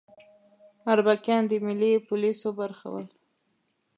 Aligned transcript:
اربکیان 0.91 1.43
د 1.47 1.53
ملي 1.65 1.93
پولیسو 2.07 2.49
برخه 2.59 2.87
ول 2.91 3.07